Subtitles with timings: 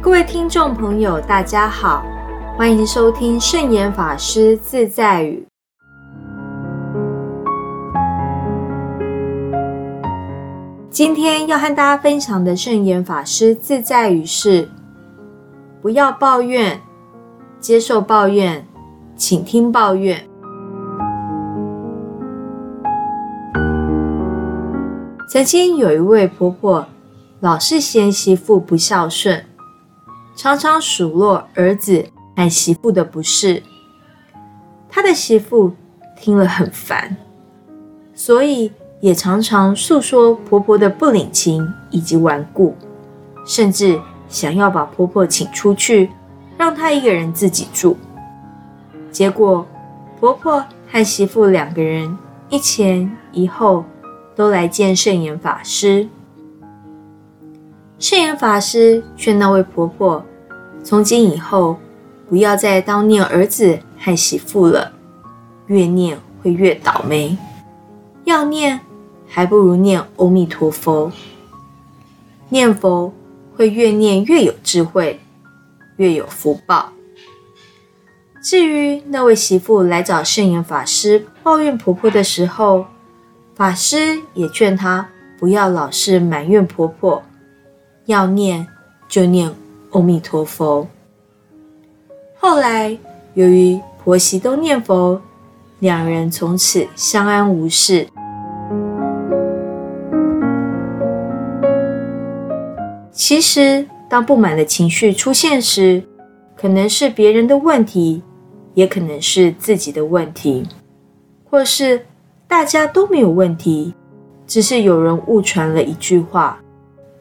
[0.00, 2.06] 各位听众朋友，大家好，
[2.56, 5.44] 欢迎收听圣严法师自在语。
[10.88, 14.68] 今天要和大家分享的圣严法师自在语是：
[15.82, 16.80] 不要抱怨，
[17.58, 18.64] 接受抱怨，
[19.16, 20.24] 请听抱怨。
[25.28, 26.86] 曾经有一位婆婆，
[27.40, 29.44] 老是嫌媳妇不孝顺。
[30.38, 32.06] 常常数落儿子
[32.36, 33.60] 和媳妇的不是，
[34.88, 35.72] 他的媳妇
[36.16, 37.16] 听了很烦，
[38.14, 38.70] 所以
[39.00, 42.76] 也常常诉说婆婆的不领情以及顽固，
[43.44, 46.08] 甚至想要把婆婆请出去，
[46.56, 47.96] 让她一个人自己住。
[49.10, 49.66] 结果
[50.20, 52.16] 婆婆和媳妇两个人
[52.48, 53.84] 一前一后
[54.36, 56.06] 都来见圣严法师，
[57.98, 60.24] 圣严法师劝那位婆婆。
[60.84, 61.76] 从今以后，
[62.28, 64.92] 不要再当念儿子和媳妇了，
[65.66, 67.36] 越念会越倒霉。
[68.24, 68.80] 要念，
[69.26, 71.10] 还不如念阿弥陀佛。
[72.50, 73.12] 念佛
[73.56, 75.20] 会越念越有智慧，
[75.96, 76.92] 越有福报。
[78.40, 82.86] 至于那位媳妇来找圣严法师抱怨婆婆的时候，
[83.56, 87.22] 法师也劝她不要老是埋怨婆婆，
[88.08, 88.66] 要念
[89.06, 89.54] 就念。
[89.90, 90.86] 阿弥陀佛。
[92.38, 92.96] 后来，
[93.34, 95.20] 由于婆媳都念佛，
[95.78, 98.06] 两人从此相安无事。
[103.12, 106.02] 其实，当不满的情绪出现时，
[106.54, 108.22] 可能是别人的问题，
[108.72, 110.66] 也可能是自己的问题，
[111.48, 112.06] 或是
[112.46, 113.94] 大家都没有问题，
[114.46, 116.58] 只是有人误传了一句话，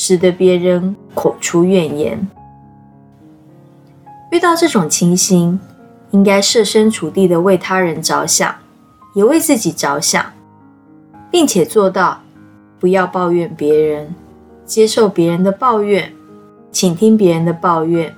[0.00, 2.24] 使得别人口出怨言。
[4.30, 5.58] 遇到这种情形，
[6.12, 8.54] 应该设身处地的为他人着想，
[9.12, 10.24] 也为自己着想，
[11.32, 12.20] 并且做到
[12.78, 14.14] 不要抱怨别人，
[14.64, 16.14] 接受别人的抱怨，
[16.70, 18.14] 倾听别人的抱怨，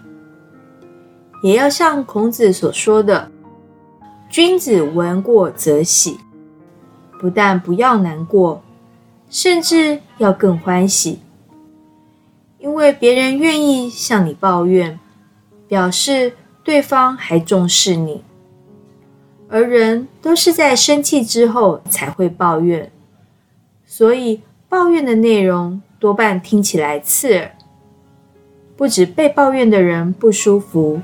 [1.42, 3.30] 也要像孔子所说的
[4.28, 6.20] ：“君子闻过则喜。”
[7.18, 8.62] 不但不要难过，
[9.30, 11.20] 甚至要更欢喜，
[12.80, 14.98] 因为别人愿意向你抱怨。
[15.68, 16.32] 表示
[16.64, 18.24] 对方还重视你，
[19.50, 22.90] 而人都是在生气之后才会抱怨，
[23.84, 27.52] 所以抱怨的内容多半听起来刺耳。
[28.76, 31.02] 不止被抱怨的人不舒服，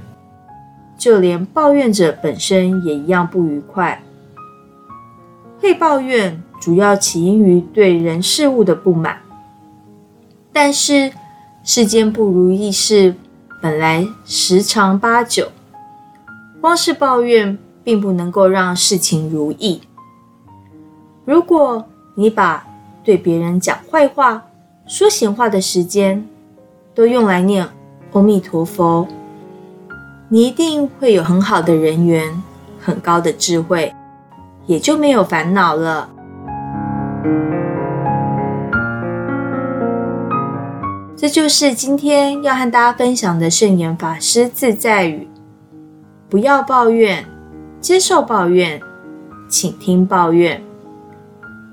[0.99, 4.03] 就连抱怨者本身也一样不愉快。
[5.61, 9.21] 会抱怨主要起因于对人事物的不满，
[10.53, 11.13] 但是
[11.69, 13.16] 世间不如意事。
[13.60, 15.49] 本来十常八九，
[16.60, 19.82] 光是抱怨并不能够让事情如意。
[21.25, 21.84] 如果
[22.15, 22.65] 你把
[23.03, 24.44] 对别人讲坏话、
[24.87, 26.25] 说闲话的时间
[26.94, 27.69] 都用来念
[28.12, 29.09] 阿弥陀佛，
[30.28, 32.41] 你一定会有很好的人缘、
[32.78, 33.93] 很高的智慧，
[34.66, 36.09] 也就没有烦恼了。
[41.19, 45.27] 这就是今天要和大家分享的圣严法师自在语：
[46.28, 47.25] 不要抱怨，
[47.81, 48.78] 接受抱怨，
[49.49, 50.62] 请听抱怨。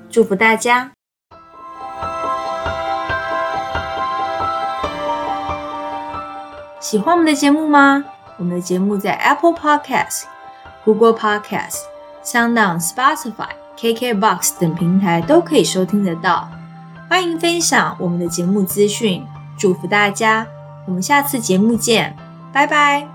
[0.10, 0.92] 祝福大家！
[6.80, 8.06] 喜欢我们的节目吗？
[8.38, 10.24] 我们的节目在 Apple Podcast、
[10.86, 11.80] Google Podcast、
[12.24, 16.50] SoundOn、Spotify、KKBox 等平台都可以收听得到。
[17.14, 19.24] 欢迎分享我们的节目资讯。
[19.56, 20.48] 祝福大家，
[20.88, 22.18] 我们下次节目见，
[22.52, 23.13] 拜拜。